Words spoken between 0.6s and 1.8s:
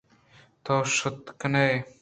تو شُت کن ئے